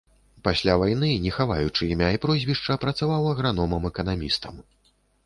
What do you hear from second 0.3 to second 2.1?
Пасля вайны, не хаваючы імя